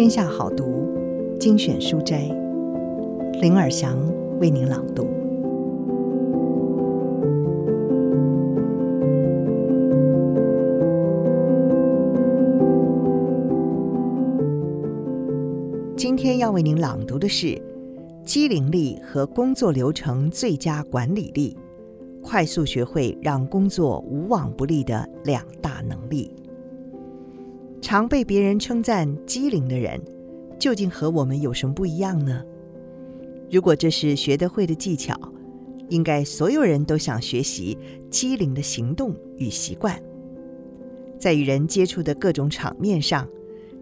[0.00, 0.88] 天下好读
[1.38, 2.22] 精选书斋，
[3.42, 3.98] 林尔祥
[4.40, 5.06] 为您朗读。
[15.94, 17.48] 今天要为您朗读的是
[18.24, 21.54] 《机灵力和工作流程最佳管理力》，
[22.26, 26.34] 快速学会让工作无往不利的两大能力。
[27.80, 30.00] 常被别人称赞机灵的人，
[30.58, 32.42] 究竟和我们有什么不一样呢？
[33.50, 35.18] 如果这是学得会的技巧，
[35.88, 37.76] 应该所有人都想学习
[38.10, 40.00] 机灵的行动与习惯。
[41.18, 43.28] 在与人接触的各种场面上，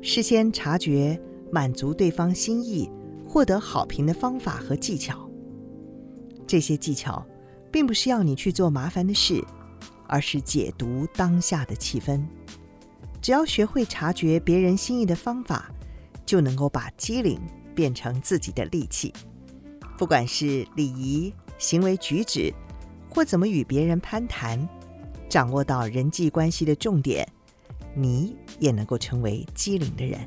[0.01, 1.21] 事先察觉、
[1.53, 2.91] 满足对方心意、
[3.27, 5.29] 获得好评的方法和技巧。
[6.47, 7.25] 这些技巧
[7.71, 9.45] 并不是要你去做麻烦的事，
[10.07, 12.23] 而是解读当下的气氛。
[13.21, 15.71] 只要学会察觉别人心意的方法，
[16.25, 17.39] 就能够把机灵
[17.75, 19.13] 变成自己的利器。
[19.99, 22.53] 不管是礼仪、行为举止，
[23.11, 24.69] 或怎么与别人攀谈，
[25.29, 27.29] 掌握到人际关系的重点，
[27.95, 30.21] 你也能够成为机灵的人。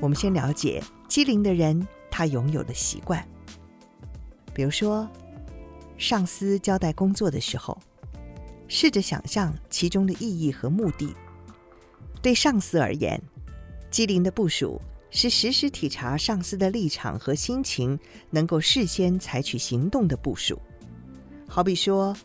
[0.00, 1.86] 我们先了解机灵的人。
[2.18, 3.24] 他拥有的习惯，
[4.52, 5.08] 比如说，
[5.96, 7.78] 上司交代工作的时候，
[8.66, 11.14] 试着想象其中的意义和目的。
[12.20, 13.22] 对上司而言，
[13.88, 14.80] 机灵的部署
[15.12, 17.96] 是时时体察上司的立场和心情，
[18.30, 20.60] 能够事先采取行动的部署。
[21.46, 22.16] 好比说，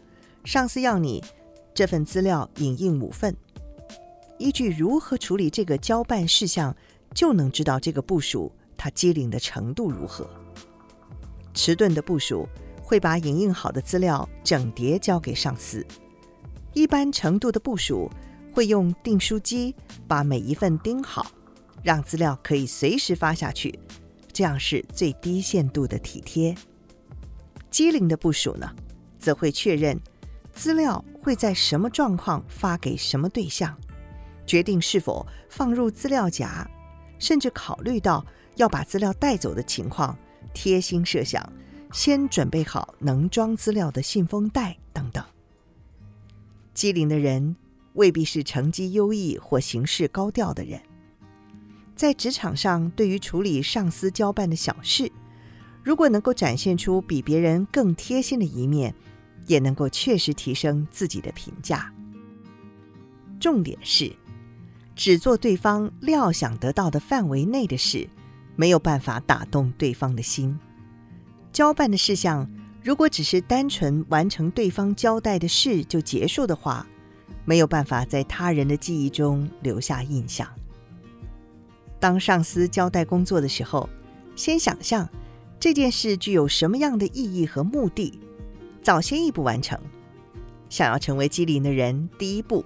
[0.44, 1.23] 上司要你
[1.71, 3.38] 这份资料影印五份，
[4.39, 6.75] 依据如何处理这个交办事项，
[7.14, 8.52] 就能知道这个部署。
[8.84, 10.30] 他机灵的程度如何？
[11.53, 12.45] 迟钝的部署
[12.81, 15.80] 会把影印好的资料整叠交给上司；
[16.73, 18.11] 一般程度的部署
[18.54, 19.73] 会用订书机
[20.05, 21.26] 把每一份钉好，
[21.82, 23.80] 让资料可以随时发下去，
[24.33, 26.54] 这样是最低限度的体贴。
[27.72, 28.70] 机灵的部署呢，
[29.17, 29.98] 则会确认
[30.52, 33.77] 资料会在什么状况发给什么对象，
[34.45, 36.70] 决定是否放入资料夹，
[37.19, 38.25] 甚至考虑到。
[38.55, 40.15] 要把资料带走的情况，
[40.53, 41.51] 贴心设想，
[41.91, 45.25] 先准备好能装资料的信封袋等等。
[46.75, 47.55] 机灵的人
[47.93, 50.79] 未必是成绩优异或行事高调的人，
[51.95, 55.11] 在职场上，对于处理上司交办的小事，
[55.81, 58.93] 如果能够展现出比别人更贴心的一面，
[59.47, 61.91] 也能够确实提升自己的评价。
[63.39, 64.15] 重点是，
[64.95, 68.08] 只做对方料想得到的范围内的事。
[68.55, 70.59] 没有办法打动对方的心。
[71.52, 72.48] 交办的事项，
[72.83, 76.86] 如果只是单纯完成对方交代的事就结束的话，
[77.45, 80.48] 没有办法在他人的记忆中留下印象。
[81.99, 83.89] 当上司交代工作的时候，
[84.36, 85.10] 先想象
[85.60, 88.20] 这件事具有什么样的意义和目的，
[88.83, 89.80] 早先一步完成。
[90.70, 92.64] 想要成为机灵的人，第一步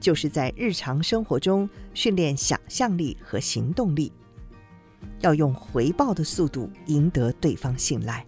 [0.00, 4.12] 就是在日常生活中训练想象力和行动力。
[5.20, 8.24] 要用回报的速度赢得对方信赖。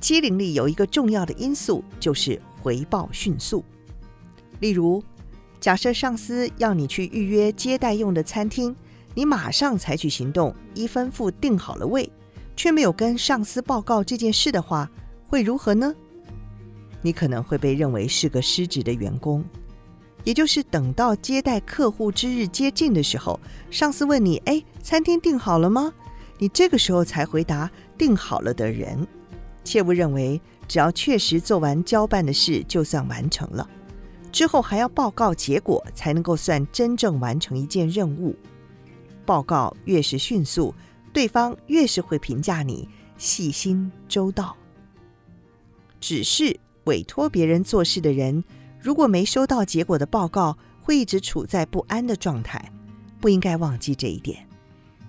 [0.00, 3.64] 机灵力有一个重要的因素，就是回报迅速。
[4.60, 5.02] 例如，
[5.58, 8.76] 假设上司要你去预约接待用的餐厅，
[9.14, 12.10] 你马上采取行动，一吩咐订好了位，
[12.54, 14.90] 却没有跟上司报告这件事的话，
[15.26, 15.94] 会如何呢？
[17.00, 19.44] 你可能会被认为是个失职的员工。
[20.26, 23.38] 也就是等到接待客户之日接近的时候，
[23.70, 25.94] 上司问你：“哎，餐厅订好了吗？”
[26.36, 29.06] 你这个时候才回答“订好了”的人，
[29.62, 33.70] 切勿认为只要确实做完交办的事就算完成了，
[34.32, 38.34] 之后还要报告结果才能够算真正完成一件任务。
[39.24, 40.74] 报告越是迅速，
[41.12, 44.56] 对方越是会评价你细心周到。
[46.00, 48.42] 只是委托别人做事的人。
[48.80, 52.72] 如果没收到结果的报告，会一直处在不安的状态，
[53.20, 54.46] 不应该忘记这一点。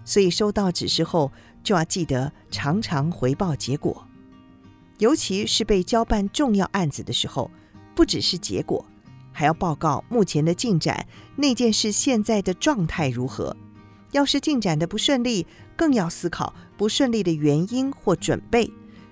[0.04, 1.32] 所以收到指示后，
[1.64, 4.08] 就要记得常常回报结果，
[4.98, 7.52] 尤其是被交办重要案子的时候，
[7.94, 8.86] 不只是结果，
[9.32, 11.06] 还要报告目前的进展，
[11.36, 13.56] 那件事现在的状态如何。
[14.14, 18.72] 要是进展的不顺利，更要思考不顺利的原因或准备，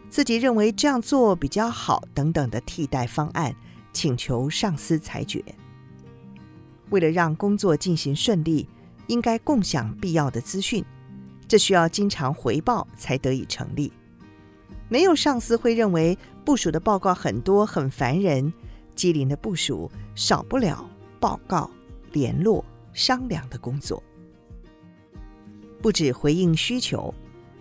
[0.10, 3.54] 自己认为这样做比较好等等的替代方案。
[3.96, 5.42] 请求上司裁决。
[6.90, 8.68] 为了让工作进行顺利，
[9.08, 10.84] 应该共享必要的资讯，
[11.48, 13.92] 这需要经常回报才得以成立。
[14.90, 18.54] 没有上司会认为部署的报告很多很烦人。
[18.94, 20.90] 机灵的部署少不了
[21.20, 21.70] 报告、
[22.14, 22.64] 联络、
[22.94, 24.02] 商量的工作。
[25.82, 27.14] 不止回应需求，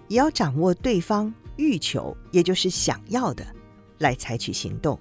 [0.08, 3.44] 也要掌握对方欲求，也就是想要的，
[3.98, 4.98] 来采取行动。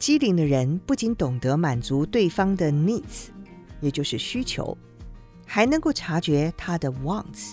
[0.00, 3.28] 机灵的人不仅懂得满足对方的 needs，
[3.80, 4.76] 也就是需求，
[5.46, 7.52] 还能够察觉他的 wants，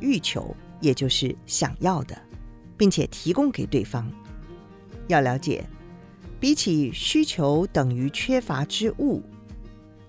[0.00, 2.26] 欲求，也就是想要的。
[2.78, 4.06] 并且提供给对方。
[5.08, 5.64] 要了解，
[6.38, 9.22] 比起需求等于缺乏之物，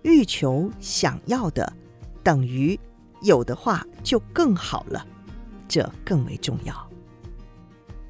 [0.02, 1.72] 欲求想要的
[2.24, 2.78] 等于
[3.22, 5.06] 有的话就更好了，
[5.68, 6.90] 这更为重要。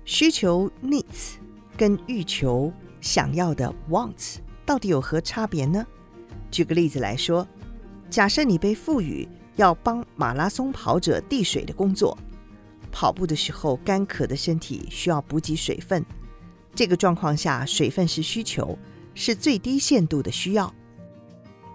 [0.06, 1.34] 需求 needs
[1.76, 2.72] 跟欲求
[3.02, 5.86] 想要的 wants 到底有何差别呢？
[6.52, 7.48] 举个例子来说，
[8.10, 12.18] 假设你被赋予要帮马拉松跑者递水的工作。
[12.92, 16.04] 跑步的时候，干渴的身体需要补给水分。
[16.74, 18.78] 这个状况下，水分是需求，
[19.14, 20.74] 是最低限度的需要。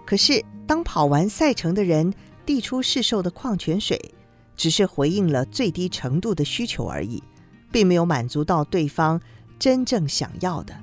[0.05, 2.13] 可是，当跑完赛程的人
[2.45, 4.13] 递出市售的矿泉水，
[4.55, 7.23] 只是回应了最低程度的需求而已，
[7.71, 9.21] 并没有满足到对方
[9.57, 10.75] 真正想要的。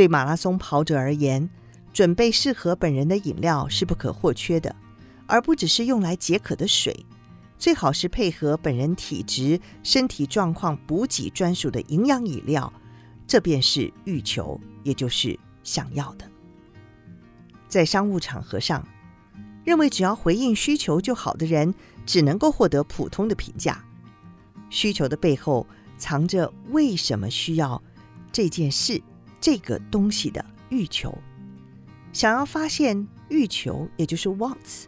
[0.00, 1.46] 对马拉松跑者而言，
[1.92, 4.74] 准备适合本人的饮料是不可或缺的，
[5.26, 7.04] 而不只是用来解渴的水。
[7.58, 12.72] 最好是配合本人体质、身体状况补给专属的营养饮料，
[13.26, 16.24] 这便是欲求，也就是想要的。
[17.68, 18.82] 在商务场合上，
[19.66, 21.74] 认为只要回应需求就好的人，
[22.06, 23.84] 只能够获得普通的评价。
[24.70, 25.66] 需求的背后
[25.98, 27.82] 藏着为什么需要
[28.32, 29.02] 这件事、
[29.40, 31.16] 这个东西的欲求。
[32.12, 34.84] 想要发现欲求，也就是 wants。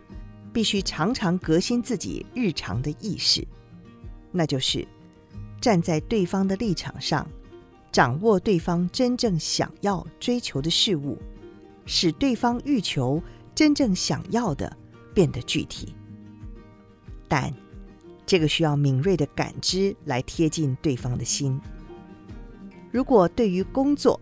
[0.53, 3.43] 必须常常革新自己日常的意识，
[4.31, 4.87] 那就是
[5.63, 7.27] 站在对方的立场上，
[7.91, 11.17] 掌握对方真正想要追求的事物，
[11.87, 13.23] 使对方欲求
[13.55, 14.77] 真正想要的
[15.15, 15.95] 变得具体。
[17.29, 17.51] 但
[18.27, 21.59] 这个需要敏锐的感知来贴近对方的心。
[22.91, 24.21] 如果对于工作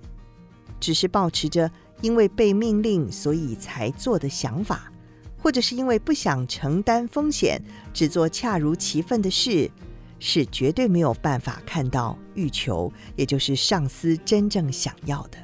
[0.80, 4.90] 只是保持着因为被命令所以才做的想法，
[5.38, 7.62] 或者是因为不想承担风险，
[7.92, 9.70] 只做恰如其分的事，
[10.18, 15.38] 是绝对没有办法看到欲求，也就是上司真正想要的。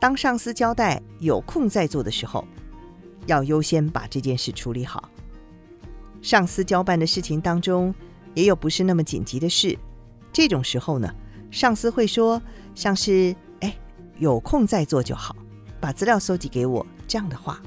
[0.00, 2.46] 当上司交代有空再做的时候，
[3.26, 5.08] 要优先把这件事处理好。
[6.20, 7.94] 上司交办的事情当中，
[8.34, 9.78] 也有不是那么紧急的事，
[10.32, 11.10] 这种时候呢，
[11.50, 12.40] 上司会说，
[12.74, 13.34] 像是“，
[14.18, 15.34] 有空再做就好，
[15.80, 17.60] 把资料搜集给我”这样的话。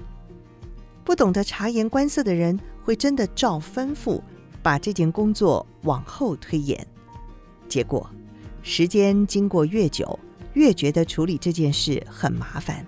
[1.04, 4.22] 不懂得察言观色的人，会真的照吩咐
[4.62, 6.86] 把这件工作往后推延，
[7.70, 8.10] 结果
[8.62, 10.20] 时间经过越久，
[10.54, 12.86] 越觉得处理这件事很麻烦。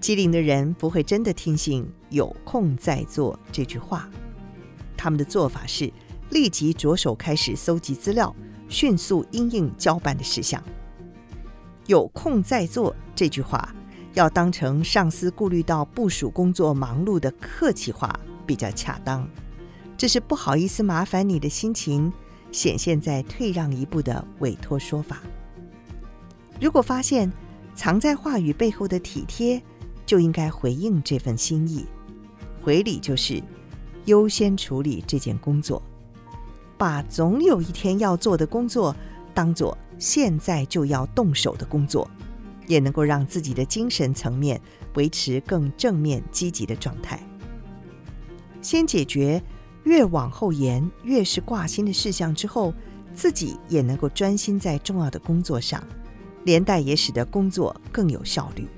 [0.00, 4.08] 机灵的人不会真的听信“有空再做”这句话，
[4.96, 5.92] 他们的做法是
[6.30, 8.34] 立即着手开始搜集资料，
[8.68, 10.62] 迅速应应交办的事项。
[11.88, 13.74] “有空再做”这句话。
[14.14, 19.28] 要当成上司顾虑到部署工作忙碌的客气话比较恰当，
[19.96, 22.12] 这是不好意思麻烦你的心情
[22.50, 25.20] 显现在退让一步的委托说法。
[26.60, 27.30] 如果发现
[27.76, 29.62] 藏在话语背后的体贴，
[30.04, 31.86] 就应该回应这份心意。
[32.60, 33.40] 回礼就是
[34.06, 35.80] 优先处理这件工作，
[36.76, 38.96] 把总有一天要做的工作
[39.32, 42.08] 当做现在就要动手的工作。
[42.68, 44.60] 也能够让自己的精神层面
[44.92, 47.18] 维持更正面积极的状态。
[48.60, 49.42] 先解决
[49.84, 52.74] 越往后延越是挂心的事项之后，
[53.14, 55.82] 自己也能够专心在重要的工作上，
[56.44, 58.68] 连带也使得工作更有效率。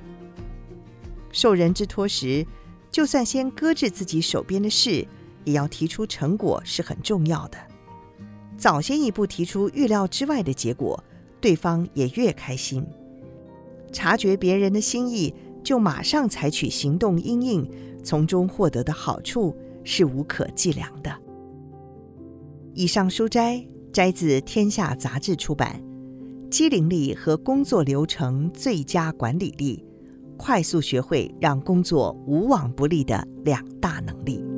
[1.32, 2.46] 受人之托时，
[2.92, 5.04] 就算先搁置自己手边的事，
[5.42, 7.58] 也要提出成果是很重要的。
[8.56, 11.02] 早先一步提出预料之外的结果，
[11.40, 12.84] 对方也越开心。
[13.92, 17.68] 察觉别人的心意，就马上采取行动因应，
[18.04, 21.12] 从中获得的好处是无可计量的。
[22.74, 25.82] 以上书摘摘自《天下杂志》出版，
[26.48, 29.84] 《机灵力和工作流程最佳管理力》，
[30.36, 34.49] 快速学会让工作无往不利的两大能力。